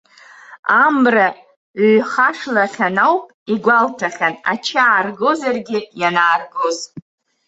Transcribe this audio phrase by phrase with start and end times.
[0.85, 1.27] Амра
[1.93, 6.79] ҩхашлахьан ауп, игәалҭахьан, ача ааргозаргьы ианааргоз.